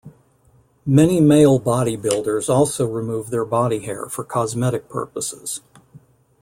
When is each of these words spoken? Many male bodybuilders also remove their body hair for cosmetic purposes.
Many 0.83 1.21
male 1.21 1.59
bodybuilders 1.59 2.49
also 2.51 2.87
remove 2.87 3.29
their 3.29 3.45
body 3.45 3.81
hair 3.81 4.07
for 4.07 4.23
cosmetic 4.23 4.89
purposes. 4.89 5.61